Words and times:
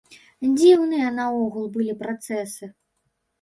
Дзіўныя 0.53 1.11
наогул 1.17 1.67
былі 1.77 1.93
працэсы. 2.01 2.65